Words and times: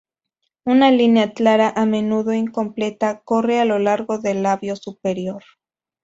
Una 0.65 0.89
línea 0.89 1.31
clara, 1.33 1.71
a 1.75 1.85
menudo 1.85 2.33
incompleta, 2.33 3.21
corre 3.23 3.59
a 3.59 3.65
lo 3.65 3.77
largo 3.77 4.17
del 4.17 4.41
labio 4.41 4.75
superior. 4.75 5.43